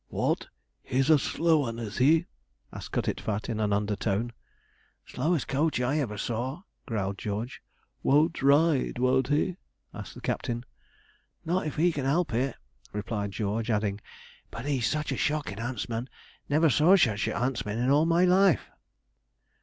[0.07, 0.47] 'What!
[0.81, 2.25] he's a slow 'un, is he?'
[2.73, 4.33] asked Cutitfat, in an undertone.
[5.05, 7.61] 'Slowest coach I ever saw,' growled George.
[8.01, 9.57] 'Won't ride, won't he?'
[9.93, 10.65] asked the Captain.
[11.45, 12.55] 'Not if he can help it,'
[12.91, 14.01] replied George, adding,
[14.49, 16.09] 'but he's such a shocking huntsman
[16.49, 18.71] never saw such a huntsman in all my life.'